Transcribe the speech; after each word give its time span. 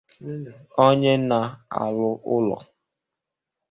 Onye 0.85 1.13
na-alụ 1.29 2.09
ụlọ 2.35 2.57